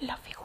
[0.00, 0.37] Love you.